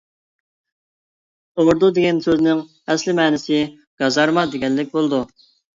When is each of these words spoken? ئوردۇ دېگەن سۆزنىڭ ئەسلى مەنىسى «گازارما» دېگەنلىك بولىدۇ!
ئوردۇ 1.61 1.91
دېگەن 1.99 2.23
سۆزنىڭ 2.29 2.65
ئەسلى 2.87 3.17
مەنىسى 3.23 3.63
«گازارما» 4.05 4.51
دېگەنلىك 4.57 4.95
بولىدۇ! 4.99 5.27